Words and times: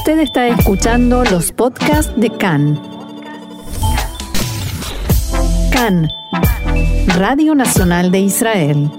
Usted 0.00 0.20
está 0.20 0.48
escuchando 0.48 1.22
los 1.24 1.52
podcasts 1.52 2.10
de 2.16 2.30
CAN. 2.30 2.80
CAN, 5.70 6.08
Radio 7.18 7.54
Nacional 7.54 8.10
de 8.10 8.20
Israel. 8.20 8.90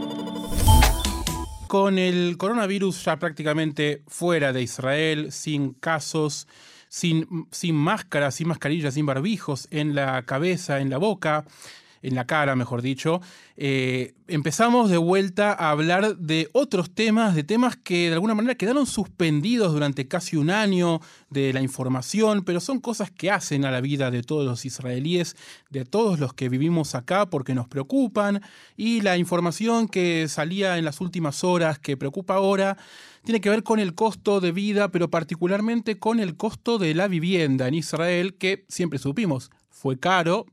Con 1.66 1.98
el 1.98 2.38
coronavirus 2.38 3.04
ya 3.04 3.18
prácticamente 3.18 4.04
fuera 4.08 4.54
de 4.54 4.62
Israel, 4.62 5.32
sin 5.32 5.74
casos, 5.74 6.48
sin, 6.88 7.48
sin 7.50 7.74
máscaras, 7.74 8.36
sin 8.36 8.50
mascarillas, 8.50 8.94
sin 8.94 9.08
barbijos 9.08 9.68
en 9.72 9.96
la 9.96 10.22
cabeza, 10.22 10.82
en 10.82 10.92
la 10.92 11.00
boca, 11.00 11.46
en 12.02 12.16
la 12.16 12.26
cara, 12.26 12.56
mejor 12.56 12.82
dicho, 12.82 13.22
eh, 13.58 14.14
empezamos 14.28 14.90
de 14.90 14.98
vuelta 14.98 15.54
a 15.54 15.72
hablar 15.72 16.18
de 16.18 16.50
otros 16.54 16.94
temas, 16.94 17.36
de 17.36 17.44
temas 17.44 17.76
que 17.76 18.08
de 18.08 18.14
alguna 18.14 18.34
manera 18.34 18.56
quedaron 18.56 18.86
suspendidos 18.86 19.74
durante 19.74 20.08
casi 20.08 20.38
un 20.38 20.50
año 20.50 21.00
de 21.30 21.54
la 21.54 21.62
información, 21.62 22.44
pero 22.44 22.60
son 22.60 22.80
cosas 22.80 23.12
que 23.12 23.30
hacen 23.30 23.66
a 23.66 23.72
la 23.72 23.82
vida 23.82 24.10
de 24.10 24.24
todos 24.24 24.46
los 24.46 24.66
israelíes, 24.66 25.36
de 25.70 25.86
todos 25.86 26.20
los 26.20 26.34
que 26.34 26.50
vivimos 26.50 26.96
acá 26.96 27.30
porque 27.30 27.54
nos 27.54 27.68
preocupan, 27.68 28.42
y 28.76 29.02
la 29.02 29.18
información 29.18 29.88
que 29.88 30.28
salía 30.28 30.78
en 30.78 30.86
las 30.86 31.02
últimas 31.02 31.44
horas, 31.44 31.78
que 31.78 31.98
preocupa 31.98 32.36
ahora, 32.36 32.78
tiene 33.24 33.42
que 33.42 33.52
ver 33.52 33.64
con 33.64 33.80
el 33.80 33.94
costo 33.94 34.40
de 34.40 34.52
vida, 34.52 34.90
pero 34.90 35.10
particularmente 35.10 36.00
con 36.00 36.20
el 36.20 36.36
costo 36.36 36.80
de 36.80 36.96
la 36.96 37.08
vivienda 37.08 37.68
en 37.68 37.76
Israel, 37.76 38.34
que 38.34 38.66
siempre 38.68 38.98
supimos 38.98 39.52
fue 39.70 39.98
caro, 39.98 40.46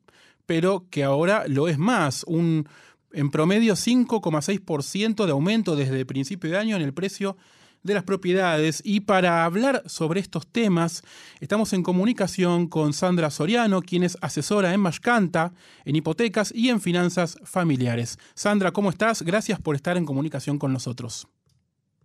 pero 0.48 0.86
que 0.90 1.04
ahora 1.04 1.44
lo 1.46 1.68
es 1.68 1.76
más, 1.76 2.24
un 2.24 2.66
en 3.12 3.30
promedio 3.30 3.74
5,6% 3.74 5.26
de 5.26 5.32
aumento 5.32 5.76
desde 5.76 6.00
el 6.00 6.06
principio 6.06 6.50
de 6.50 6.56
año 6.56 6.74
en 6.74 6.80
el 6.80 6.94
precio 6.94 7.36
de 7.82 7.92
las 7.92 8.02
propiedades. 8.02 8.80
Y 8.82 9.00
para 9.00 9.44
hablar 9.44 9.82
sobre 9.84 10.20
estos 10.20 10.46
temas, 10.46 11.02
estamos 11.40 11.74
en 11.74 11.82
comunicación 11.82 12.66
con 12.66 12.94
Sandra 12.94 13.28
Soriano, 13.28 13.82
quien 13.82 14.04
es 14.04 14.16
asesora 14.22 14.72
en 14.72 14.80
Mashkanta, 14.80 15.52
en 15.84 15.96
hipotecas 15.96 16.50
y 16.54 16.70
en 16.70 16.80
finanzas 16.80 17.38
familiares. 17.44 18.18
Sandra, 18.32 18.72
¿cómo 18.72 18.88
estás? 18.88 19.20
Gracias 19.20 19.60
por 19.60 19.76
estar 19.76 19.98
en 19.98 20.06
comunicación 20.06 20.58
con 20.58 20.72
nosotros. 20.72 21.28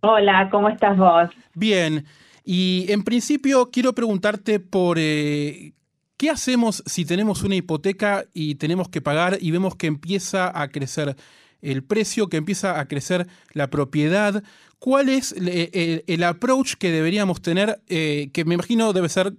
Hola, 0.00 0.50
¿cómo 0.50 0.68
estás 0.68 0.98
vos? 0.98 1.30
Bien. 1.54 2.04
Y 2.44 2.84
en 2.90 3.04
principio 3.04 3.70
quiero 3.70 3.94
preguntarte 3.94 4.60
por 4.60 4.98
eh, 5.00 5.72
¿Qué 6.16 6.30
hacemos 6.30 6.82
si 6.86 7.04
tenemos 7.04 7.42
una 7.42 7.56
hipoteca 7.56 8.24
y 8.32 8.54
tenemos 8.54 8.88
que 8.88 9.00
pagar 9.00 9.38
y 9.40 9.50
vemos 9.50 9.74
que 9.74 9.88
empieza 9.88 10.60
a 10.60 10.68
crecer 10.68 11.16
el 11.60 11.82
precio, 11.82 12.28
que 12.28 12.36
empieza 12.36 12.78
a 12.78 12.86
crecer 12.86 13.26
la 13.52 13.68
propiedad? 13.68 14.44
¿Cuál 14.78 15.08
es 15.08 15.32
el, 15.32 16.22
approach 16.22 16.74
que 16.74 16.92
deberíamos 16.92 17.42
tener? 17.42 17.82
Eh, 17.88 18.30
que 18.32 18.44
me 18.44 18.54
imagino 18.54 18.92
debe 18.92 19.08
ser 19.08 19.34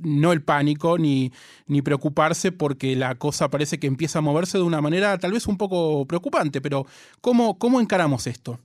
no 0.00 0.32
el 0.32 0.42
pánico 0.42 0.98
ni, 0.98 1.30
preocuparse 1.84 2.52
porque 2.52 2.96
la 2.96 3.14
cosa 3.16 3.50
parece 3.50 3.78
que 3.78 3.86
empieza 3.86 4.18
a 4.18 4.22
moverse 4.22 4.58
de 4.58 4.64
una 4.64 4.80
manera 4.80 5.18
tal 5.18 5.32
vez 5.32 5.46
un 5.46 5.56
poco 5.56 6.06
preocupante, 6.06 6.60
pero 6.60 6.86
¿cómo, 7.20 7.58
cómo 7.58 7.80
encaramos 7.80 8.26
esto? 8.26 8.58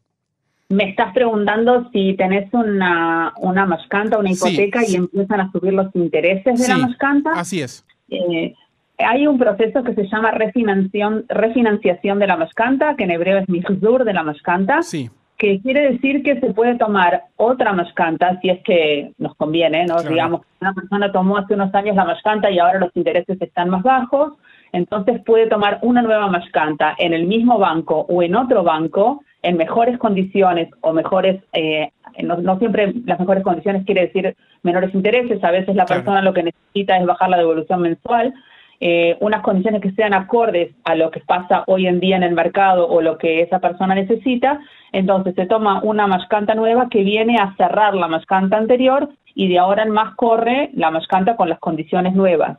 Me 0.69 0.89
estás 0.89 1.13
preguntando 1.13 1.89
si 1.91 2.15
tenés 2.15 2.53
una, 2.53 3.33
una 3.37 3.65
mascanta, 3.65 4.17
una 4.17 4.31
hipoteca 4.31 4.81
y 4.85 4.95
empiezan 4.95 5.39
a 5.39 5.51
subir 5.51 5.73
los 5.73 5.95
intereses 5.95 6.59
de 6.59 6.67
la 6.67 6.77
mascanta. 6.77 7.31
Así 7.31 7.61
es. 7.61 7.85
Eh, 8.09 8.53
hay 8.97 9.27
un 9.27 9.38
proceso 9.38 9.83
que 9.83 9.93
se 9.93 10.07
llama 10.07 10.31
refinanciación, 10.31 11.25
refinanciación 11.29 12.19
de 12.19 12.27
la 12.27 12.35
mascanta, 12.35 12.95
que 12.97 13.05
en 13.05 13.11
hebreo 13.11 13.38
es 13.38 13.47
mihzur 13.47 14.03
de 14.03 14.13
la 14.13 14.23
mascanta. 14.23 14.81
Sí. 14.81 15.09
Que 15.38 15.61
quiere 15.61 15.91
decir 15.91 16.23
que 16.23 16.39
se 16.39 16.53
puede 16.53 16.75
tomar 16.75 17.25
otra 17.38 17.71
mascanta 17.71 18.39
si 18.41 18.49
es 18.49 18.61
que 18.63 19.11
nos 19.19 19.35
conviene, 19.35 19.85
¿no? 19.85 20.01
Digamos, 20.01 20.41
una 20.59 20.73
persona 20.73 21.11
tomó 21.11 21.38
hace 21.38 21.53
unos 21.53 21.73
años 21.75 21.95
la 21.95 22.05
mascanta 22.05 22.49
y 22.49 22.57
ahora 22.57 22.79
los 22.79 22.89
intereses 22.95 23.39
están 23.39 23.69
más 23.69 23.83
bajos, 23.83 24.33
entonces 24.71 25.21
puede 25.23 25.47
tomar 25.47 25.77
una 25.83 26.01
nueva 26.01 26.27
mascanta 26.27 26.95
en 26.97 27.13
el 27.13 27.27
mismo 27.27 27.59
banco 27.59 28.06
o 28.09 28.23
en 28.23 28.35
otro 28.35 28.63
banco 28.63 29.22
en 29.47 29.56
mejores 29.56 29.97
condiciones 29.97 30.68
o 30.81 30.91
mejores, 30.91 31.41
eh, 31.53 31.90
no, 32.22 32.59
siempre 32.59 32.94
las 33.06 33.18
mejores 33.18 33.46
condiciones 33.46 33.85
quiere 33.85 34.08
decir 34.08 34.35
menores 34.62 34.94
intereses, 34.94 35.41
a 35.41 35.52
veces 35.52 35.74
la 35.74 35.85
persona 35.85 36.22
lo 36.22 36.34
que 36.34 36.44
necesita 36.44 36.97
es 36.97 37.06
bajar 37.06 37.30
la 37.30 37.38
devolución 37.38 37.81
mensual, 37.81 38.34
eh, 38.81 39.16
unas 39.22 39.41
condiciones 39.44 39.81
que 39.81 39.94
sean 39.94 40.13
acordes 40.13 40.75
a 40.84 40.96
lo 40.96 41.12
que 41.12 41.22
pasa 41.22 41.63
hoy 41.68 41.88
en 41.88 42.02
día 42.02 42.18
en 42.18 42.24
el 42.24 42.34
mercado 42.34 42.90
o 42.90 43.02
lo 43.02 43.18
que 43.18 43.40
esa 43.40 43.59
persona 43.59 43.96
necesita, 43.96 44.59
entonces 44.91 45.34
se 45.34 45.46
toma 45.46 45.81
una 45.81 46.07
mascanta 46.07 46.53
nueva 46.53 46.90
que 46.90 47.03
viene 47.03 47.38
a 47.38 47.56
cerrar 47.56 47.96
la 47.96 48.09
mascanta 48.09 48.57
anterior 48.57 49.07
y 49.34 49.47
de 49.47 49.59
ahora 49.59 49.84
en 49.84 49.91
más 49.91 50.13
corre 50.16 50.72
la 50.74 50.91
mascanta 50.91 51.38
con 51.38 51.47
las 51.47 51.59
condiciones 51.59 52.13
nuevas. 52.16 52.57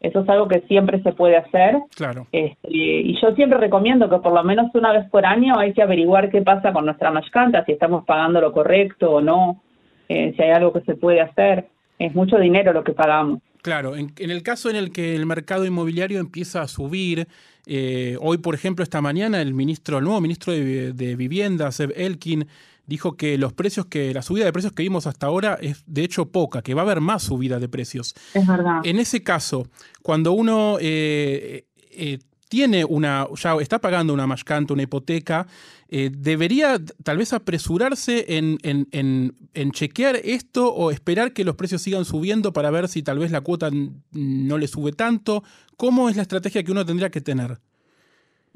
Eso 0.00 0.20
es 0.20 0.28
algo 0.28 0.46
que 0.46 0.60
siempre 0.68 1.02
se 1.02 1.12
puede 1.12 1.36
hacer. 1.36 1.76
Claro. 1.96 2.26
Este, 2.30 2.68
y 2.70 3.20
yo 3.20 3.34
siempre 3.34 3.58
recomiendo 3.58 4.08
que 4.08 4.18
por 4.18 4.32
lo 4.32 4.44
menos 4.44 4.72
una 4.74 4.92
vez 4.92 5.08
por 5.10 5.26
año 5.26 5.58
hay 5.58 5.72
que 5.72 5.82
averiguar 5.82 6.30
qué 6.30 6.40
pasa 6.42 6.72
con 6.72 6.84
nuestra 6.84 7.10
mascanta, 7.10 7.64
si 7.64 7.72
estamos 7.72 8.04
pagando 8.04 8.40
lo 8.40 8.52
correcto 8.52 9.10
o 9.10 9.20
no, 9.20 9.60
eh, 10.08 10.34
si 10.36 10.42
hay 10.42 10.50
algo 10.50 10.72
que 10.72 10.82
se 10.82 10.94
puede 10.94 11.20
hacer. 11.20 11.66
Es 11.98 12.14
mucho 12.14 12.38
dinero 12.38 12.72
lo 12.72 12.84
que 12.84 12.92
pagamos. 12.92 13.40
Claro, 13.60 13.96
en, 13.96 14.12
el 14.18 14.42
caso 14.44 14.70
en 14.70 14.76
el 14.76 14.92
que 14.92 15.16
el 15.16 15.26
mercado 15.26 15.66
inmobiliario 15.66 16.20
empieza 16.20 16.62
a 16.62 16.68
subir, 16.68 17.26
eh, 17.66 18.16
hoy 18.20 18.38
por 18.38 18.54
ejemplo 18.54 18.84
esta 18.84 19.00
mañana 19.00 19.42
el 19.42 19.52
ministro, 19.52 19.98
el 19.98 20.04
nuevo 20.04 20.20
ministro 20.20 20.52
de, 20.52 20.92
de 20.92 21.16
Vivienda, 21.16 21.72
Seb 21.72 21.92
Elkin, 21.96 22.46
dijo 22.88 23.16
que 23.16 23.38
los 23.38 23.52
precios 23.52 23.86
que 23.86 24.12
la 24.12 24.22
subida 24.22 24.46
de 24.46 24.52
precios 24.52 24.72
que 24.72 24.82
vimos 24.82 25.06
hasta 25.06 25.26
ahora 25.26 25.58
es 25.60 25.84
de 25.86 26.02
hecho 26.02 26.32
poca, 26.32 26.62
que 26.62 26.74
va 26.74 26.82
a 26.82 26.84
haber 26.84 27.00
más 27.00 27.22
subida 27.22 27.60
de 27.60 27.68
precios. 27.68 28.14
Es 28.34 28.46
verdad. 28.46 28.80
En 28.82 28.98
ese 28.98 29.22
caso, 29.22 29.68
cuando 30.02 30.32
uno 30.32 30.78
eh, 30.80 31.66
eh, 31.90 32.18
tiene 32.48 32.86
una, 32.86 33.28
ya 33.36 33.54
está 33.60 33.78
pagando 33.78 34.14
una 34.14 34.26
mashkanta, 34.26 34.72
una 34.72 34.82
hipoteca, 34.82 35.46
eh, 35.90 36.10
debería 36.10 36.80
tal 37.02 37.18
vez 37.18 37.34
apresurarse 37.34 38.24
en, 38.36 38.58
en, 38.62 39.72
chequear 39.72 40.16
esto 40.16 40.72
o 40.72 40.90
esperar 40.90 41.34
que 41.34 41.44
los 41.44 41.56
precios 41.56 41.82
sigan 41.82 42.06
subiendo 42.06 42.54
para 42.54 42.70
ver 42.70 42.88
si 42.88 43.02
tal 43.02 43.18
vez 43.18 43.30
la 43.30 43.42
cuota 43.42 43.70
no 44.12 44.58
le 44.58 44.66
sube 44.66 44.92
tanto. 44.92 45.44
¿Cómo 45.76 46.08
es 46.08 46.16
la 46.16 46.22
estrategia 46.22 46.62
que 46.62 46.72
uno 46.72 46.86
tendría 46.86 47.10
que 47.10 47.20
tener? 47.20 47.58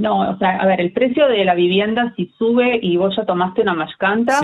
No, 0.02 0.30
o 0.30 0.36
sea, 0.36 0.56
a 0.56 0.66
ver, 0.66 0.80
el 0.80 0.90
precio 0.92 1.28
de 1.28 1.44
la 1.44 1.54
vivienda 1.54 2.12
si 2.16 2.26
sube 2.36 2.80
y 2.82 2.96
vos 2.96 3.14
ya 3.16 3.24
tomaste 3.24 3.62
una 3.62 3.74
mascanta, 3.74 4.40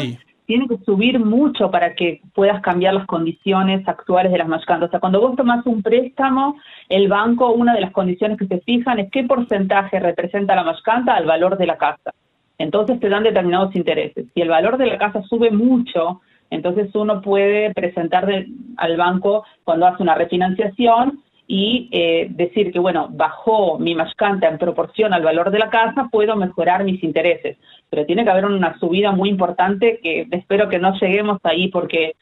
tiene 0.46 0.68
que 0.68 0.78
subir 0.84 1.18
mucho 1.18 1.68
para 1.68 1.96
que 1.96 2.20
puedas 2.32 2.62
cambiar 2.62 2.94
las 2.94 3.06
condiciones 3.06 3.86
actuales 3.88 4.30
de 4.30 4.38
las 4.38 4.46
mascantas. 4.46 4.86
O 4.86 4.90
sea, 4.92 5.00
cuando 5.00 5.20
vos 5.20 5.34
tomás 5.34 5.66
un 5.66 5.82
préstamo, 5.82 6.54
el 6.88 7.08
banco, 7.08 7.50
una 7.50 7.74
de 7.74 7.80
las 7.80 7.90
condiciones 7.90 8.38
que 8.38 8.46
se 8.46 8.60
fijan 8.60 9.00
es 9.00 9.10
qué 9.10 9.24
porcentaje 9.24 9.98
representa 9.98 10.54
la 10.54 10.62
mascanta 10.62 11.16
al 11.16 11.26
valor 11.26 11.58
de 11.58 11.66
la 11.66 11.76
casa. 11.76 12.14
Entonces 12.56 13.00
te 13.00 13.08
dan 13.08 13.24
determinados 13.24 13.74
intereses. 13.74 14.26
Si 14.32 14.40
el 14.40 14.50
valor 14.50 14.78
de 14.78 14.86
la 14.86 14.98
casa 14.98 15.22
sube 15.24 15.50
mucho, 15.50 16.20
entonces 16.50 16.94
uno 16.94 17.20
puede 17.20 17.74
presentar 17.74 18.32
al 18.76 18.96
banco 18.96 19.44
cuando 19.64 19.88
hace 19.88 20.04
una 20.04 20.14
refinanciación 20.14 21.20
y 21.50 21.88
eh, 21.92 22.26
decir 22.30 22.70
que, 22.70 22.78
bueno, 22.78 23.08
bajó 23.10 23.78
mi 23.78 23.94
mascanta 23.94 24.46
en 24.48 24.58
proporción 24.58 25.14
al 25.14 25.22
valor 25.22 25.50
de 25.50 25.58
la 25.58 25.70
casa, 25.70 26.08
puedo 26.12 26.36
mejorar 26.36 26.84
mis 26.84 27.02
intereses. 27.02 27.56
Pero 27.88 28.04
tiene 28.04 28.22
que 28.22 28.30
haber 28.30 28.44
una 28.44 28.78
subida 28.78 29.12
muy 29.12 29.30
importante 29.30 29.98
que 30.02 30.28
espero 30.30 30.68
que 30.68 30.78
no 30.78 30.92
lleguemos 31.00 31.38
ahí 31.44 31.68
porque 31.68 32.16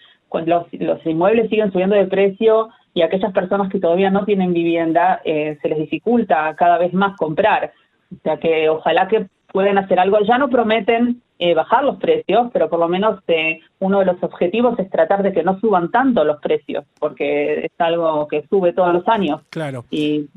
los, 0.47 0.67
los 0.73 1.05
inmuebles 1.05 1.51
siguen 1.51 1.73
subiendo 1.73 1.97
de 1.97 2.07
precio 2.07 2.69
y 2.95 3.03
aquellas 3.03 3.33
personas 3.33 3.69
que 3.69 3.81
todavía 3.81 4.11
no 4.11 4.25
tienen 4.25 4.53
vivienda 4.53 5.21
eh, 5.25 5.59
se 5.61 5.69
les 5.71 5.79
dificulta 5.79 6.55
cada 6.57 6.79
vez 6.79 6.95
más 6.95 7.17
comprar. 7.17 7.73
O 8.13 8.21
sea 8.23 8.37
que 8.37 8.69
ojalá 8.69 9.09
que 9.09 9.27
pueden 9.53 9.77
hacer 9.77 9.99
algo. 9.99 10.21
Ya 10.21 10.39
no 10.39 10.49
prometen 10.49 11.21
eh, 11.39 11.55
bajar 11.55 11.85
los 11.85 11.97
precios, 11.97 12.49
pero 12.53 12.71
por 12.71 12.79
lo 12.79 12.89
menos 12.89 13.21
eh, 13.29 13.61
uno 13.81 13.99
de 13.99 14.07
los 14.07 14.23
objetivos 14.23 14.79
es 14.79 14.91
tratar 14.91 15.23
de 15.23 15.33
que 15.33 15.43
no 15.43 15.61
suban 15.61 15.91
tanto 15.91 16.25
los 16.25 16.41
precios, 16.41 16.85
porque 16.99 17.67
es 17.67 17.73
algo 17.79 18.27
que 18.29 18.47
sube 18.49 18.73
todos 18.73 18.95
los 18.95 19.07
años. 19.07 19.43
Claro. 19.51 19.85
Y, 19.91 20.29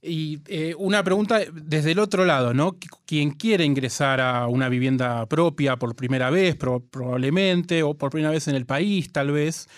y 0.00 0.38
eh, 0.46 0.74
una 0.78 1.02
pregunta 1.02 1.40
desde 1.52 1.92
el 1.92 1.98
otro 1.98 2.24
lado, 2.24 2.54
¿no? 2.54 2.76
Quien 3.04 3.32
quiere 3.32 3.64
ingresar 3.64 4.20
a 4.20 4.46
una 4.46 4.68
vivienda 4.68 5.26
propia 5.26 5.76
por 5.76 5.96
primera 5.96 6.30
vez, 6.30 6.56
probablemente, 6.56 7.82
o 7.82 7.94
por 7.94 8.10
primera 8.10 8.30
vez 8.30 8.46
en 8.46 8.54
el 8.54 8.66
país, 8.66 9.12
tal 9.12 9.32
vez, 9.32 9.68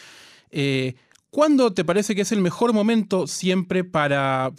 ¿Cuándo 1.34 1.72
te 1.72 1.82
parece 1.82 2.14
que 2.14 2.20
es 2.20 2.32
el 2.32 2.42
mejor 2.42 2.74
momento 2.74 3.26
siempre 3.26 3.84
para, 3.84 4.52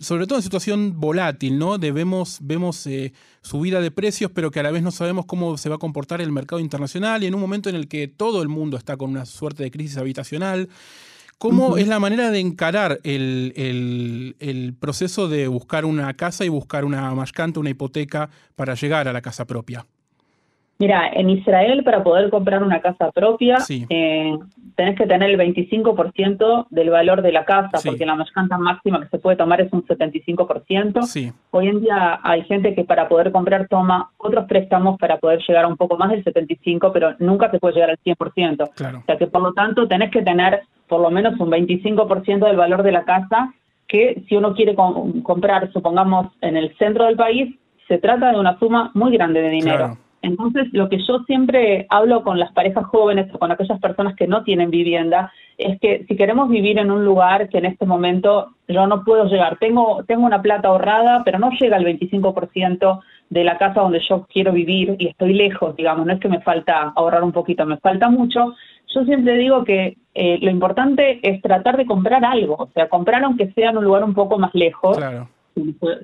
sobre 0.00 0.26
todo 0.26 0.38
en 0.38 0.42
situación 0.42 0.98
volátil, 0.98 1.58
¿no? 1.58 1.76
Debemos, 1.76 2.38
vemos 2.40 2.86
eh, 2.86 3.12
subida 3.42 3.82
de 3.82 3.90
precios, 3.90 4.30
pero 4.34 4.50
que 4.50 4.60
a 4.60 4.62
la 4.62 4.70
vez 4.70 4.82
no 4.82 4.92
sabemos 4.92 5.26
cómo 5.26 5.58
se 5.58 5.68
va 5.68 5.74
a 5.74 5.78
comportar 5.78 6.22
el 6.22 6.32
mercado 6.32 6.58
internacional 6.58 7.22
y 7.22 7.26
en 7.26 7.34
un 7.34 7.40
momento 7.42 7.68
en 7.68 7.76
el 7.76 7.86
que 7.86 8.08
todo 8.08 8.40
el 8.40 8.48
mundo 8.48 8.78
está 8.78 8.96
con 8.96 9.10
una 9.10 9.26
suerte 9.26 9.62
de 9.62 9.70
crisis 9.70 9.98
habitacional. 9.98 10.70
¿Cómo 11.36 11.76
es 11.76 11.86
la 11.86 12.00
manera 12.00 12.30
de 12.30 12.40
encarar 12.40 12.98
el, 13.04 13.52
el, 14.38 14.74
proceso 14.80 15.28
de 15.28 15.48
buscar 15.48 15.84
una 15.84 16.14
casa 16.14 16.46
y 16.46 16.48
buscar 16.48 16.86
una 16.86 17.14
mascanta, 17.14 17.60
una 17.60 17.68
hipoteca 17.68 18.30
para 18.54 18.74
llegar 18.74 19.06
a 19.06 19.12
la 19.12 19.20
casa 19.20 19.44
propia? 19.44 19.84
Mira, 20.78 21.08
en 21.12 21.30
Israel 21.30 21.82
para 21.84 22.02
poder 22.02 22.28
comprar 22.30 22.62
una 22.62 22.80
casa 22.80 23.10
propia 23.10 23.56
eh, 23.88 24.36
tenés 24.74 24.96
que 24.96 25.06
tener 25.06 25.30
el 25.30 25.38
25% 25.38 26.66
del 26.68 26.90
valor 26.90 27.22
de 27.22 27.32
la 27.32 27.46
casa, 27.46 27.78
porque 27.82 28.04
la 28.04 28.14
mascanta 28.14 28.58
máxima 28.58 29.00
que 29.00 29.08
se 29.08 29.18
puede 29.18 29.36
tomar 29.36 29.60
es 29.62 29.72
un 29.72 29.84
75%. 29.86 31.32
Hoy 31.50 31.68
en 31.68 31.80
día 31.80 32.20
hay 32.22 32.42
gente 32.42 32.74
que 32.74 32.84
para 32.84 33.08
poder 33.08 33.32
comprar 33.32 33.68
toma 33.68 34.10
otros 34.18 34.44
préstamos 34.46 34.98
para 34.98 35.16
poder 35.18 35.40
llegar 35.48 35.64
a 35.64 35.68
un 35.68 35.78
poco 35.78 35.96
más 35.96 36.10
del 36.10 36.22
75%, 36.22 36.90
pero 36.92 37.14
nunca 37.20 37.50
se 37.50 37.58
puede 37.58 37.74
llegar 37.74 37.90
al 37.90 37.98
100%. 37.98 38.62
O 38.62 39.04
sea 39.06 39.16
que 39.16 39.26
por 39.26 39.40
lo 39.40 39.54
tanto 39.54 39.88
tenés 39.88 40.10
que 40.10 40.22
tener 40.22 40.60
por 40.88 41.00
lo 41.00 41.10
menos 41.10 41.40
un 41.40 41.50
25% 41.50 42.46
del 42.46 42.56
valor 42.56 42.82
de 42.82 42.92
la 42.92 43.04
casa 43.04 43.54
que 43.88 44.22
si 44.28 44.36
uno 44.36 44.54
quiere 44.54 44.74
comprar, 44.74 45.72
supongamos, 45.72 46.32
en 46.40 46.56
el 46.56 46.76
centro 46.76 47.04
del 47.04 47.16
país, 47.16 47.54
se 47.88 47.98
trata 47.98 48.32
de 48.32 48.38
una 48.38 48.58
suma 48.58 48.90
muy 48.94 49.12
grande 49.12 49.40
de 49.40 49.50
dinero. 49.50 49.96
Entonces, 50.26 50.66
lo 50.72 50.88
que 50.88 50.98
yo 50.98 51.20
siempre 51.20 51.86
hablo 51.88 52.24
con 52.24 52.40
las 52.40 52.50
parejas 52.52 52.84
jóvenes 52.86 53.32
o 53.32 53.38
con 53.38 53.52
aquellas 53.52 53.78
personas 53.78 54.16
que 54.16 54.26
no 54.26 54.42
tienen 54.42 54.70
vivienda 54.70 55.32
es 55.56 55.78
que 55.80 56.04
si 56.08 56.16
queremos 56.16 56.48
vivir 56.48 56.78
en 56.78 56.90
un 56.90 57.04
lugar 57.04 57.48
que 57.48 57.58
en 57.58 57.66
este 57.66 57.86
momento 57.86 58.48
yo 58.66 58.88
no 58.88 59.04
puedo 59.04 59.26
llegar, 59.26 59.56
tengo, 59.60 60.02
tengo 60.04 60.26
una 60.26 60.42
plata 60.42 60.66
ahorrada, 60.66 61.22
pero 61.24 61.38
no 61.38 61.50
llega 61.50 61.76
al 61.76 61.84
25% 61.84 63.00
de 63.30 63.44
la 63.44 63.56
casa 63.56 63.82
donde 63.82 64.00
yo 64.08 64.26
quiero 64.28 64.52
vivir 64.52 64.96
y 64.98 65.06
estoy 65.06 65.32
lejos, 65.32 65.76
digamos, 65.76 66.04
no 66.04 66.12
es 66.12 66.20
que 66.20 66.28
me 66.28 66.40
falta 66.40 66.92
ahorrar 66.96 67.22
un 67.22 67.32
poquito, 67.32 67.64
me 67.64 67.76
falta 67.76 68.08
mucho. 68.08 68.54
Yo 68.92 69.04
siempre 69.04 69.36
digo 69.36 69.62
que 69.62 69.96
eh, 70.14 70.38
lo 70.42 70.50
importante 70.50 71.20
es 71.22 71.40
tratar 71.40 71.76
de 71.76 71.86
comprar 71.86 72.24
algo, 72.24 72.56
o 72.58 72.68
sea, 72.74 72.88
comprar 72.88 73.22
aunque 73.22 73.52
sea 73.52 73.70
en 73.70 73.78
un 73.78 73.84
lugar 73.84 74.02
un 74.02 74.14
poco 74.14 74.38
más 74.38 74.52
lejos. 74.54 74.96
Claro 74.96 75.28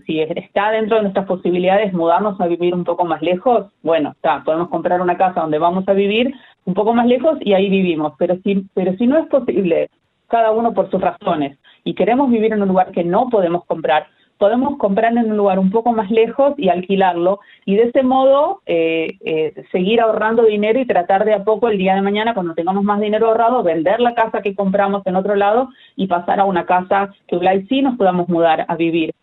si 0.06 0.20
está 0.20 0.70
dentro 0.70 0.96
de 0.96 1.02
nuestras 1.02 1.26
posibilidades 1.26 1.93
mudarnos 1.93 2.40
a 2.40 2.46
vivir 2.46 2.75
un 2.75 2.84
poco 2.84 3.04
más 3.04 3.20
lejos, 3.20 3.66
bueno, 3.82 4.12
está, 4.12 4.43
podemos 4.44 4.69
comprar 4.69 5.00
una 5.00 5.19
casa 5.19 5.43
donde 5.43 5.58
vamos 5.58 5.87
a 5.88 5.93
vivir 5.93 6.32
un 6.64 6.75
poco 6.75 6.94
más 6.94 7.06
lejos 7.06 7.38
y 7.40 7.52
ahí 7.52 7.69
vivimos, 7.69 8.14
pero 8.19 8.37
si, 8.43 8.66
pero 8.75 8.94
si 8.96 9.06
no 9.06 9.19
es 9.19 9.26
posible, 9.28 9.90
cada 10.28 10.52
uno 10.52 10.72
por 10.72 10.90
sus 10.90 11.00
razones, 11.00 11.58
y 11.84 11.94
queremos 11.94 12.31
vivir 12.31 12.52
en 12.52 12.62
un 12.62 12.69
lugar 12.69 12.93
que 12.93 13.04
no 13.04 13.28
podemos 13.28 13.64
comprar, 13.66 14.06
podemos 14.38 14.78
comprar 14.78 15.12
en 15.12 15.31
un 15.31 15.37
lugar 15.37 15.58
un 15.58 15.70
poco 15.70 15.93
más 15.93 16.10
lejos 16.10 16.55
y 16.56 16.69
alquilarlo 16.69 17.40
y 17.64 17.76
de 17.76 17.84
ese 17.84 18.02
modo 18.02 18.60
eh, 18.66 19.19
eh, 19.25 19.52
seguir 19.70 20.00
ahorrando 20.00 20.44
dinero 20.44 20.81
y 20.81 20.87
tratar 20.87 21.25
de 21.25 21.34
a 21.34 21.44
poco 21.44 21.69
el 21.69 21.78
día 21.78 21.94
de 21.94 22.02
mañana, 22.02 22.34
cuando 22.34 22.55
tengamos 22.55 22.82
más 22.82 23.00
dinero 23.00 23.28
ahorrado, 23.28 23.62
vender 23.62 24.00
la 24.00 24.14
casa 24.14 24.43
que 24.43 24.55
compramos 24.55 25.02
en 25.06 25.16
otro 25.16 25.37
lado 25.37 25.69
y 25.94 26.06
pasar 26.06 26.40
a 26.40 26.44
una 26.44 26.64
casa 26.64 27.10
que 27.28 27.38
sí 27.69 27.82
nos 27.82 27.96
podamos 27.96 28.28
mudar 28.28 28.64
a 28.66 28.75
vivir 28.76 29.14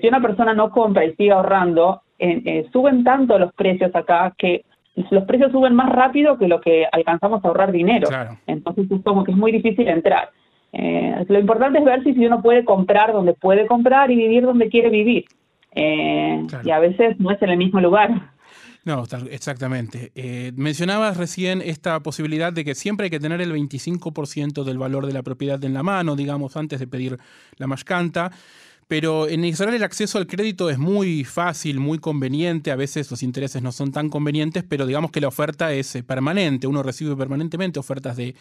si 0.00 0.08
una 0.08 0.20
persona 0.20 0.54
no 0.54 0.70
compra 0.70 1.04
y 1.04 1.14
sigue 1.14 1.32
ahorrando, 1.32 2.02
eh, 2.18 2.66
suben 2.72 3.04
tanto 3.04 3.38
los 3.38 3.52
precios 3.52 3.94
acá 3.94 4.34
que 4.36 4.64
los 5.10 5.24
precios 5.24 5.52
suben 5.52 5.74
más 5.74 5.90
rápido 5.90 6.38
que 6.38 6.48
lo 6.48 6.60
que 6.60 6.86
alcanzamos 6.90 7.44
a 7.44 7.48
ahorrar 7.48 7.70
dinero. 7.70 8.08
Entonces 8.46 8.90
es 8.90 9.02
como 9.02 9.24
que 9.24 9.32
es 9.32 9.36
muy 9.36 9.52
difícil 9.52 9.86
entrar. 9.88 10.30
Eh, 10.72 11.24
lo 11.28 11.38
importante 11.38 11.78
es 11.78 11.84
ver 11.84 12.02
si, 12.02 12.12
uno 12.24 12.42
puede 12.42 12.64
comprar 12.64 13.12
donde 13.12 13.34
puede 13.34 13.66
comprar 13.66 14.10
y 14.10 14.16
vivir 14.16 14.44
donde 14.44 14.68
quiere 14.68 14.88
vivir. 14.88 15.26
Eh, 15.72 16.46
y 16.64 16.70
a 16.70 16.78
veces 16.78 17.20
no 17.20 17.30
es 17.30 17.40
en 17.42 17.50
el 17.50 17.58
mismo 17.58 17.80
lugar. 17.80 18.32
No, 18.86 19.02
exactamente. 19.30 20.12
mencionabas 20.56 21.16
recién 21.16 21.60
esta 21.60 22.00
posibilidad 22.00 22.52
de 22.52 22.64
que 22.64 22.74
siempre 22.74 23.04
hay 23.04 23.10
que 23.10 23.20
tener 23.20 23.40
el 23.40 23.52
25% 23.52 24.64
del 24.64 24.78
valor 24.78 25.06
de 25.06 25.12
la 25.12 25.22
propiedad 25.22 25.62
en 25.64 25.74
la 25.74 25.82
mano, 25.82 26.14
digamos, 26.16 26.56
antes 26.56 26.78
de 26.78 26.86
pedir 26.86 27.18
la 27.58 27.66
mascanta. 27.66 28.30
Pero 28.88 29.26
en 29.26 29.44
Israel 29.44 29.74
el 29.74 29.82
acceso 29.82 30.16
al 30.16 30.28
crédito 30.28 30.70
es 30.70 30.78
muy 30.78 31.24
fácil, 31.24 31.80
muy 31.80 31.98
conveniente. 31.98 32.70
A 32.70 32.76
veces 32.76 33.10
los 33.10 33.24
intereses 33.24 33.60
no 33.60 33.72
son 33.72 33.90
tan 33.90 34.08
convenientes, 34.08 34.62
pero 34.62 34.86
digamos 34.86 35.10
que 35.10 35.20
la 35.20 35.26
oferta 35.26 35.72
es 35.72 35.96
eh, 35.96 36.04
permanente. 36.04 36.68
Uno 36.68 36.84
recibe 36.84 37.16
permanentemente 37.16 37.80
ofertas 37.80 38.16
de, 38.16 38.36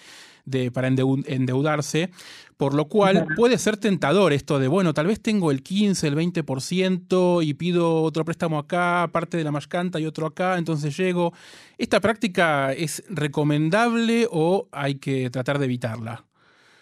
para 0.71 0.88
endeudarse, 0.88 2.12
por 2.57 2.75
lo 2.75 2.88
cual 2.88 3.25
puede 3.36 3.57
ser 3.57 3.77
tentador 3.77 4.33
esto 4.33 4.59
de, 4.59 4.68
bueno, 4.68 4.94
tal 4.94 5.07
vez 5.07 5.19
tengo 5.19 5.50
el 5.50 5.63
15, 5.63 6.07
el 6.07 6.15
20% 6.15 7.44
y 7.44 7.53
pido 7.56 8.03
otro 8.03 8.24
préstamo 8.24 8.59
acá, 8.59 9.09
parte 9.12 9.38
de 9.38 9.44
la 9.44 9.51
mascanta 9.51 10.00
y 10.00 10.06
otro 10.06 10.27
acá, 10.27 10.59
entonces 10.59 10.95
llego. 10.95 11.33
¿Esta 11.80 12.00
práctica 12.00 12.71
es 12.71 13.03
recomendable 13.09 14.27
o 14.30 14.69
hay 14.71 14.95
que 14.95 15.31
tratar 15.31 15.57
de 15.57 15.65
evitarla? 15.65 16.24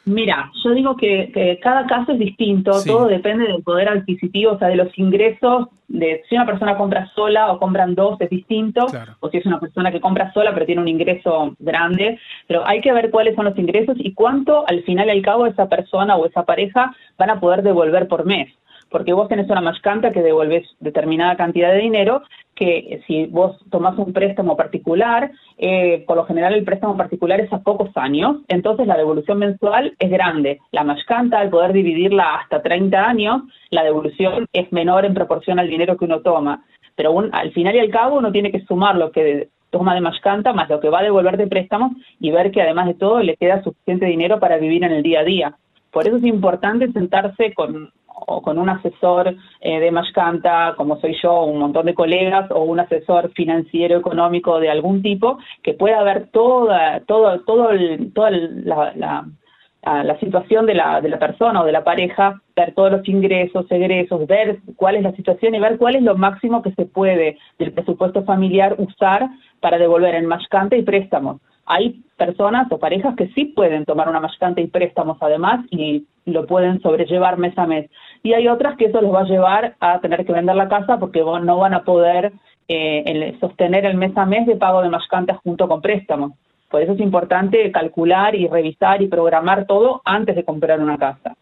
Mira, 0.05 0.51
yo 0.63 0.71
digo 0.71 0.97
que, 0.97 1.59
cada 1.61 1.85
caso 1.87 2.11
es 2.11 2.19
distinto, 2.19 2.71
todo 2.85 3.07
depende 3.07 3.45
del 3.45 3.63
poder 3.63 3.87
adquisitivo, 3.87 4.51
o 4.51 4.59
sea, 4.59 4.67
de 4.67 4.75
los 4.75 4.97
ingresos, 4.97 5.69
de 5.87 6.23
si 6.27 6.35
una 6.35 6.45
persona 6.45 6.75
compra 6.75 7.09
sola 7.15 7.51
o 7.51 7.59
compran 7.59 7.95
dos 7.95 8.19
es 8.19 8.29
distinto, 8.29 8.85
o 9.21 9.29
si 9.29 9.37
es 9.37 9.45
una 9.45 9.61
persona 9.61 9.91
que 9.91 10.01
compra 10.01 10.33
sola 10.33 10.53
pero 10.53 10.65
tiene 10.65 10.81
un 10.81 10.89
ingreso 10.89 11.55
grande, 11.59 12.19
pero 12.47 12.67
hay 12.67 12.81
que 12.81 12.91
ver 12.91 13.11
cuáles 13.11 13.35
son 13.35 13.45
los 13.45 13.57
ingresos 13.57 13.95
y 13.97 14.13
cuánto 14.13 14.67
al 14.67 14.83
final 14.83 15.07
y 15.07 15.11
al 15.11 15.21
cabo 15.21 15.45
esa 15.45 15.69
persona 15.69 16.17
o 16.17 16.25
esa 16.25 16.43
pareja 16.43 16.93
van 17.17 17.29
a 17.29 17.39
poder 17.39 17.63
devolver 17.63 18.07
por 18.07 18.25
mes 18.25 18.49
porque 18.93 19.11
vos 19.11 19.27
tenés 19.27 19.49
una 19.49 19.59
mascanta 19.59 20.11
que 20.11 20.21
devolves 20.21 20.67
determinada 20.79 21.35
cantidad 21.35 21.71
de 21.71 21.79
dinero, 21.79 22.21
que 22.53 23.01
si 23.07 23.25
vos 23.25 23.57
tomás 23.71 23.97
un 23.97 24.13
préstamo 24.13 24.55
particular, 24.55 25.31
eh, 25.57 26.03
por 26.05 26.15
lo 26.15 26.25
general 26.25 26.53
el 26.53 26.63
préstamo 26.63 26.95
particular 26.95 27.41
es 27.41 27.51
a 27.51 27.63
pocos 27.63 27.89
años, 27.95 28.37
entonces 28.47 28.85
la 28.85 28.95
devolución 28.95 29.39
mensual 29.39 29.95
es 29.97 30.11
grande. 30.11 30.59
La 30.71 30.83
mascanta, 30.83 31.39
al 31.39 31.49
poder 31.49 31.73
dividirla 31.73 32.35
hasta 32.35 32.61
30 32.61 33.03
años, 33.03 33.41
la 33.71 33.83
devolución 33.83 34.45
es 34.53 34.71
menor 34.71 35.05
en 35.05 35.15
proporción 35.15 35.57
al 35.57 35.69
dinero 35.69 35.97
que 35.97 36.05
uno 36.05 36.21
toma. 36.21 36.63
Pero 36.95 37.17
al 37.31 37.51
final 37.51 37.75
y 37.75 37.79
al 37.79 37.89
cabo 37.89 38.19
uno 38.19 38.31
tiene 38.31 38.51
que 38.51 38.63
sumar 38.65 38.95
lo 38.95 39.11
que 39.11 39.49
toma 39.71 39.95
de 39.95 40.01
mascanta 40.01 40.53
más 40.53 40.69
lo 40.69 40.79
que 40.79 40.89
va 40.89 40.99
a 40.99 41.03
devolver 41.03 41.35
de 41.35 41.47
préstamos 41.47 41.93
y 42.19 42.29
ver 42.29 42.51
que 42.51 42.61
además 42.61 42.85
de 42.85 42.93
todo 42.93 43.23
le 43.23 43.37
queda 43.37 43.63
suficiente 43.63 44.05
dinero 44.05 44.39
para 44.39 44.57
vivir 44.57 44.83
en 44.83 44.91
el 44.91 45.01
día 45.01 45.21
a 45.21 45.23
día. 45.23 45.57
Por 45.91 46.07
eso 46.07 46.17
es 46.17 46.23
importante 46.23 46.91
sentarse 46.91 47.53
con, 47.53 47.91
o 48.15 48.41
con 48.41 48.57
un 48.57 48.69
asesor 48.69 49.35
eh, 49.61 49.79
de 49.79 49.91
Mashkanta, 49.91 50.73
como 50.77 50.99
soy 50.99 51.15
yo, 51.21 51.43
un 51.43 51.59
montón 51.59 51.85
de 51.85 51.93
colegas, 51.93 52.49
o 52.51 52.63
un 52.63 52.79
asesor 52.79 53.31
financiero 53.33 53.97
económico 53.97 54.59
de 54.59 54.69
algún 54.69 55.01
tipo, 55.01 55.37
que 55.61 55.73
pueda 55.73 56.03
ver 56.03 56.29
toda, 56.31 57.01
todo, 57.01 57.41
todo 57.41 57.69
toda 58.13 58.31
la, 58.31 58.93
la, 58.95 60.19
situación 60.19 60.65
de 60.65 60.75
la, 60.75 61.01
de 61.01 61.09
la 61.09 61.19
persona 61.19 61.61
o 61.61 61.65
de 61.65 61.71
la 61.71 61.83
pareja, 61.83 62.41
ver 62.55 62.73
todos 62.73 62.91
los 62.91 63.07
ingresos, 63.07 63.65
egresos, 63.69 64.25
ver 64.27 64.59
cuál 64.75 64.95
es 64.95 65.03
la 65.03 65.11
situación 65.13 65.55
y 65.55 65.59
ver 65.59 65.77
cuál 65.77 65.95
es 65.95 66.03
lo 66.03 66.15
máximo 66.15 66.61
que 66.61 66.71
se 66.73 66.85
puede 66.85 67.37
del 67.59 67.73
presupuesto 67.73 68.23
familiar 68.23 68.75
usar 68.77 69.27
para 69.59 69.77
devolver 69.77 70.15
en 70.15 70.25
Mashkanta 70.25 70.75
y 70.75 70.83
préstamos 70.83 71.41
hay 71.65 72.01
personas 72.17 72.71
o 72.71 72.77
parejas 72.77 73.15
que 73.15 73.27
sí 73.29 73.45
pueden 73.45 73.85
tomar 73.85 74.09
una 74.09 74.19
mascante 74.19 74.61
y 74.61 74.67
préstamos 74.67 75.17
además 75.21 75.65
y 75.71 76.05
lo 76.25 76.45
pueden 76.45 76.81
sobrellevar 76.81 77.37
mes 77.37 77.57
a 77.57 77.65
mes. 77.65 77.89
Y 78.21 78.33
hay 78.33 78.47
otras 78.47 78.77
que 78.77 78.85
eso 78.85 79.01
los 79.01 79.13
va 79.13 79.21
a 79.21 79.25
llevar 79.25 79.75
a 79.79 79.99
tener 79.99 80.25
que 80.25 80.33
vender 80.33 80.55
la 80.55 80.69
casa 80.69 80.99
porque 80.99 81.21
no 81.21 81.57
van 81.57 81.73
a 81.73 81.83
poder 81.83 82.33
eh, 82.67 83.37
sostener 83.39 83.85
el 83.85 83.97
mes 83.97 84.15
a 84.17 84.25
mes 84.25 84.45
de 84.45 84.55
pago 84.55 84.81
de 84.81 84.89
mascantes 84.89 85.37
junto 85.43 85.67
con 85.67 85.81
préstamos. 85.81 86.31
Por 86.69 86.81
eso 86.81 86.93
es 86.93 86.99
importante 86.99 87.71
calcular 87.71 88.35
y 88.35 88.47
revisar 88.47 89.01
y 89.01 89.07
programar 89.07 89.67
todo 89.67 90.01
antes 90.05 90.35
de 90.35 90.43
comprar 90.43 90.79
una 90.79 90.97
casa. 90.97 91.35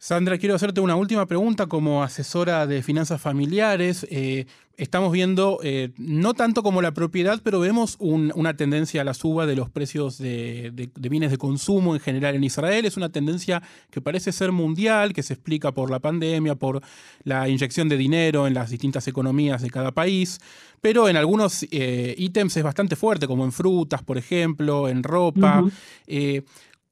Sandra, 0.00 0.38
quiero 0.38 0.54
hacerte 0.54 0.80
una 0.80 0.94
última 0.94 1.26
pregunta 1.26 1.66
como 1.66 2.04
asesora 2.04 2.68
de 2.68 2.84
finanzas 2.84 3.20
familiares. 3.20 4.06
Eh, 4.10 4.46
estamos 4.76 5.10
viendo, 5.10 5.58
eh, 5.64 5.90
no 5.96 6.34
tanto 6.34 6.62
como 6.62 6.80
la 6.80 6.94
propiedad, 6.94 7.40
pero 7.42 7.58
vemos 7.58 7.96
una 7.98 8.56
tendencia 8.56 9.00
a 9.00 9.04
la 9.04 9.12
suba 9.12 9.44
de 9.44 9.56
los 9.56 9.70
precios 9.70 10.16
de, 10.16 10.88
bienes 10.94 11.32
de 11.32 11.36
consumo 11.36 11.96
en 11.96 12.00
general 12.00 12.36
en 12.36 12.44
Israel. 12.44 12.86
Es 12.86 12.96
una 12.96 13.08
tendencia 13.08 13.60
que 13.90 14.00
parece 14.00 14.30
ser 14.30 14.52
mundial, 14.52 15.12
que 15.12 15.24
se 15.24 15.34
explica 15.34 15.72
por 15.72 15.90
la 15.90 15.98
pandemia, 15.98 16.54
por 16.54 16.80
la 17.24 17.48
inyección 17.48 17.88
de 17.88 17.96
dinero 17.96 18.46
en 18.46 18.54
las 18.54 18.70
distintas 18.70 19.08
economías 19.08 19.62
de 19.62 19.70
cada 19.70 19.90
país, 19.90 20.38
pero 20.80 21.08
en 21.08 21.16
algunos 21.16 21.66
eh, 21.72 22.14
ítems 22.16 22.56
es 22.56 22.62
bastante 22.62 22.94
fuerte, 22.94 23.26
como 23.26 23.44
en 23.44 23.50
frutas, 23.50 24.04
por 24.04 24.16
ejemplo, 24.16 24.88
en 24.88 25.02
ropa. 25.02 25.64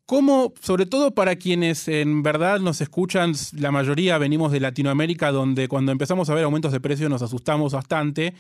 ¿Cómo, 0.07 0.53
sobre 0.61 0.87
todo 0.87 1.11
para 1.11 1.35
quienes 1.35 1.89
en 1.89 2.23
verdad 2.23 2.61
nos 2.61 2.81
escuchan, 2.81 3.33
la 3.59 3.73
mayoría 3.73 4.19
venimos 4.19 4.53
de 4.53 4.61
Latinoamérica, 4.61 5.33
donde 5.33 5.67
cuando 5.67 5.91
empezamos 5.91 6.31
a 6.31 6.35
ver 6.35 6.45
aumentos 6.45 6.71
de 6.71 6.79
precio 6.79 7.09
nos 7.09 7.23
asustamos 7.23 7.75
bastante, 7.75 8.33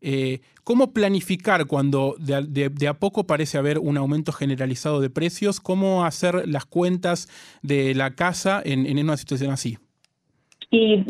eh, 0.00 0.40
¿cómo 0.64 0.94
planificar 0.94 1.66
cuando 1.66 2.14
de, 2.18 2.88
a 2.88 2.94
poco 2.94 3.24
parece 3.24 3.58
haber 3.58 3.78
un 3.78 3.98
aumento 3.98 4.32
generalizado 4.32 5.02
de 5.02 5.10
precios? 5.10 5.60
¿Cómo 5.60 6.06
hacer 6.06 6.48
las 6.48 6.64
cuentas 6.64 7.28
de 7.62 7.94
la 7.94 8.14
casa 8.14 8.62
en, 8.64 8.98
una 8.98 9.18
situación 9.18 9.50
así? 9.50 9.76
Y 10.70 11.04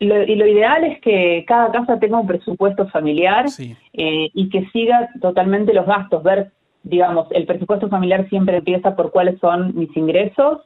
lo, 0.00 0.22
ideal 0.24 0.84
es 0.84 1.02
que 1.02 1.44
cada 1.46 1.70
casa 1.70 1.98
tenga 1.98 2.18
un 2.18 2.26
presupuesto 2.26 2.88
familiar 2.88 3.44
eh, 3.58 4.30
y 4.32 4.48
que 4.48 4.66
siga 4.70 5.10
totalmente 5.20 5.74
los 5.74 5.84
gastos, 5.84 6.22
ver 6.22 6.50
digamos, 6.84 7.26
el 7.32 7.46
presupuesto 7.46 7.88
familiar 7.88 8.28
siempre 8.28 8.58
empieza 8.58 8.94
por 8.94 9.10
cuáles 9.10 9.38
son 9.40 9.74
mis 9.74 9.94
ingresos 9.96 10.60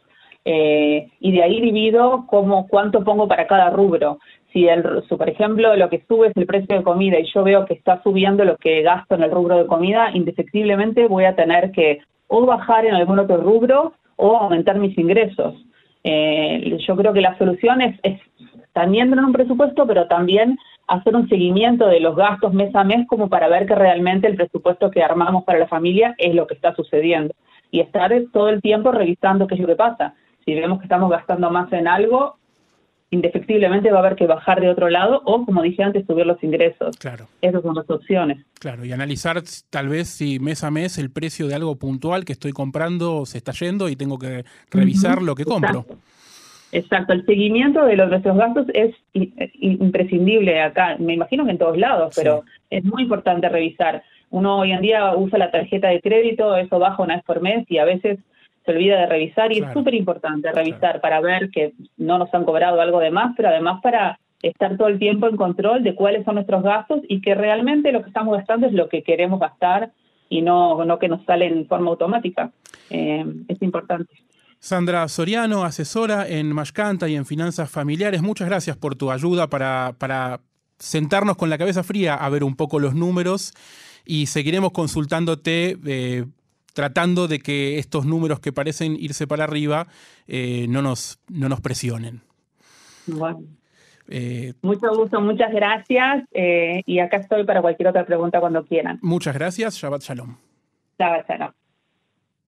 eh, 0.44 1.08
y 1.20 1.32
de 1.32 1.42
ahí 1.42 1.60
divido 1.60 2.25
cómo, 2.26 2.66
cuánto 2.68 3.04
pongo 3.04 3.28
para 3.28 3.46
cada 3.46 3.70
rubro. 3.70 4.18
si, 4.52 4.66
el, 4.66 4.82
por 4.82 5.28
ejemplo, 5.28 5.76
lo 5.76 5.88
que 5.88 6.02
sube 6.08 6.28
es 6.28 6.37
el 6.37 6.46
precio 6.46 6.76
de 6.76 6.82
comida 6.82 7.18
y 7.18 7.30
yo 7.32 7.44
veo 7.44 7.66
que 7.66 7.75
está 7.75 8.02
subiendo 8.02 8.44
lo 8.44 8.56
que 8.56 8.82
gasto 8.82 9.14
en 9.14 9.22
el 9.22 9.30
rubro 9.30 9.58
de 9.58 9.66
comida, 9.66 10.10
indefectiblemente 10.14 11.06
voy 11.06 11.25
a 11.25 11.37
tener 11.37 11.70
que 11.72 12.00
o 12.28 12.44
bajar 12.46 12.87
en 12.87 12.94
algún 12.94 13.18
otro 13.18 13.38
rubro 13.38 13.92
o 14.16 14.37
aumentar 14.37 14.78
mis 14.78 14.96
ingresos. 14.98 15.54
Eh, 16.04 16.78
yo 16.87 16.96
creo 16.96 17.12
que 17.12 17.20
la 17.20 17.37
solución 17.38 17.80
es, 17.82 17.98
es 18.02 18.20
también 18.72 19.12
en 19.12 19.18
un 19.18 19.32
presupuesto, 19.32 19.87
pero 19.87 20.06
también 20.06 20.56
hacer 20.88 21.14
un 21.14 21.28
seguimiento 21.28 21.87
de 21.87 22.00
los 22.00 22.16
gastos 22.16 22.52
mes 22.54 22.75
a 22.75 22.83
mes 22.83 23.07
como 23.07 23.28
para 23.28 23.49
ver 23.49 23.66
que 23.66 23.75
realmente 23.75 24.26
el 24.26 24.37
presupuesto 24.37 24.90
que 24.90 25.02
armamos 25.02 25.45
para 25.45 25.59
la 25.59 25.68
familia 25.68 26.14
es 26.18 26.35
lo 26.35 26.47
que 26.47 26.54
está 26.54 26.75
sucediendo. 26.75 27.35
Y 27.71 27.80
estar 27.80 28.11
todo 28.33 28.49
el 28.49 28.62
tiempo 28.62 28.90
revisando 28.90 29.47
qué 29.47 29.54
es 29.54 29.61
lo 29.61 29.66
que 29.66 29.76
pasa. 29.76 30.14
Si 30.45 30.54
vemos 30.54 30.78
que 30.78 30.87
estamos 30.87 31.11
gastando 31.11 31.50
más 31.50 31.71
en 31.75 31.87
algo, 31.87 32.38
indefectiblemente 33.11 33.90
va 33.90 33.99
a 33.99 34.00
haber 34.00 34.16
que 34.16 34.26
bajar 34.26 34.61
de 34.61 34.71
otro 34.71 34.88
lado 34.88 35.21
o, 35.26 35.45
como 35.45 35.62
dije 35.62 35.83
antes, 35.83 36.07
subir 36.07 36.25
los 36.25 36.42
ingresos. 36.42 36.97
Claro. 36.97 37.26
Esas 37.42 37.62
son 37.62 37.75
las 37.75 37.88
opciones. 37.90 38.45
Claro, 38.59 38.87
y 38.87 38.92
analizar 38.92 39.42
tal 39.68 39.88
vez 39.88 40.09
si 40.09 40.38
mes 40.38 40.64
a 40.64 40.71
mes 40.71 40.97
el 40.97 41.11
precio 41.11 41.49
de 41.49 41.54
algo 41.54 41.76
puntual 41.76 42.25
que 42.25 42.33
estoy 42.33 42.52
comprando 42.52 43.26
se 43.26 43.37
está 43.37 43.52
yendo 43.52 43.90
y 43.90 43.97
tengo 43.97 44.18
que 44.18 44.45
revisar 44.71 45.21
lo 45.21 45.35
que 45.35 45.45
compro. 45.45 45.80
Exacto. 45.80 45.99
El 46.72 47.26
seguimiento 47.26 47.84
de 47.84 47.96
los, 47.96 48.08
nuestros 48.08 48.37
gastos 48.37 48.66
es 48.75 48.94
imprescindible 49.12 50.60
acá, 50.60 50.96
me 50.98 51.14
imagino 51.14 51.44
que 51.44 51.52
en 51.52 51.58
todos 51.58 51.78
lados, 51.78 52.14
pero 52.14 52.44
es 52.70 52.84
muy 52.84 53.04
importante 53.04 53.48
revisar. 53.48 54.02
Uno 54.30 54.58
hoy 54.58 54.72
en 54.72 54.82
día 54.82 55.16
usa 55.16 55.38
la 55.38 55.50
tarjeta 55.50 55.88
de 55.88 56.00
crédito, 56.00 56.56
eso 56.56 56.78
baja 56.78 57.02
una 57.02 57.16
vez 57.16 57.25
por 57.25 57.40
mes 57.40 57.64
y 57.70 57.78
a 57.78 57.84
veces 57.84 58.18
se 58.64 58.72
olvida 58.72 59.00
de 59.00 59.06
revisar 59.06 59.50
y 59.50 59.60
es 59.60 59.72
súper 59.72 59.94
importante 59.94 60.52
revisar 60.52 61.00
para 61.00 61.20
ver 61.20 61.50
que 61.50 61.72
no 61.96 62.18
nos 62.18 62.32
han 62.34 62.44
cobrado 62.44 62.80
algo 62.80 63.00
de 63.00 63.10
más, 63.10 63.34
pero 63.34 63.48
además 63.48 63.80
para 63.82 64.18
estar 64.42 64.76
todo 64.76 64.88
el 64.88 64.98
tiempo 64.98 65.26
en 65.26 65.37
control 65.37 65.82
de 65.82 65.94
cuáles 65.94 66.25
son 66.25 66.34
nuestros 66.34 66.62
gastos 66.62 67.00
y 67.08 67.22
que 67.22 67.34
realmente 67.34 67.92
lo 67.92 68.02
que 68.02 68.08
estamos 68.08 68.37
gastando 68.37 68.66
es 68.66 68.75
lo 68.75 68.88
que 68.90 69.02
queremos 69.02 69.40
gastar 69.40 69.90
y 70.28 70.42
no, 70.42 70.84
no 70.84 70.98
que 70.98 71.08
nos 71.08 71.25
sale 71.25 71.46
en 71.46 71.66
forma 71.66 71.90
automática. 71.90 72.50
Eh, 72.90 73.25
es 73.48 73.62
importante. 73.62 74.12
Sandra 74.61 75.07
Soriano, 75.09 75.65
asesora 75.65 76.29
en 76.29 76.53
Mashcanta 76.53 77.09
y 77.09 77.17
en 77.17 77.27
finanzas 77.27 77.71
familiares, 77.71 78.23
muchas 78.23 78.49
gracias 78.49 78.77
por 78.77 78.97
tu 78.97 79.11
ayuda 79.11 79.49
para, 79.49 79.95
para 79.99 80.41
sentarnos 80.79 81.37
con 81.37 81.50
la 81.50 81.59
cabeza 81.59 81.83
fría 81.83 82.15
a 82.15 82.29
ver 82.29 82.43
un 82.45 82.57
poco 82.57 82.81
los 82.81 82.95
números 82.95 83.53
y 84.05 84.27
seguiremos 84.27 84.73
consultándote 84.73 85.77
eh, 85.87 86.25
tratando 86.79 87.27
de 87.27 87.41
que 87.41 87.79
estos 87.79 88.07
números 88.07 88.41
que 88.41 88.53
parecen 88.53 88.97
irse 88.99 89.27
para 89.27 89.45
arriba 89.45 89.88
eh, 90.27 90.67
no, 90.69 90.81
nos, 90.81 91.19
no 91.29 91.49
nos 91.49 91.61
presionen. 91.61 92.23
Bueno. 93.07 93.41
Eh, 94.09 94.55
Mucho 94.62 94.95
gusto, 94.95 95.21
muchas 95.21 95.53
gracias 95.53 96.25
eh, 96.33 96.83
y 96.87 97.00
acá 97.00 97.19
estoy 97.19 97.45
para 97.45 97.61
cualquier 97.61 97.88
otra 97.88 98.07
pregunta 98.07 98.41
cuando 98.41 98.65
quieran. 98.65 98.99
Muchas 99.03 99.35
gracias, 99.35 99.75
Shabbat 99.75 100.03
Shalom. 100.03 100.37
Shabbat 100.99 101.29
Shalom. 101.29 101.53